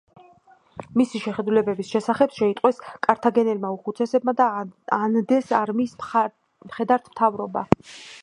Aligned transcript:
მისი 0.99 1.19
შეხედულებების 1.25 1.89
შესახებ 1.95 2.31
შეიტყვეს 2.37 2.79
კართაგენელმა 3.07 3.71
უხუცესებმა 3.75 4.35
და 4.41 4.47
ანდეს 4.99 5.53
არმიის 5.61 5.95
მხედართმთავრობა. 6.07 7.67